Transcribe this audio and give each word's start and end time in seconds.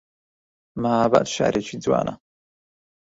مەهاباد 0.81 1.27
شارێکی 1.35 1.75
جوانە 1.83 2.13